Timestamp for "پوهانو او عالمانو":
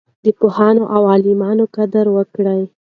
0.39-1.63